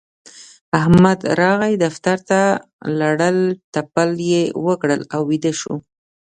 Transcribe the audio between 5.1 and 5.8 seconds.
او ويده شو.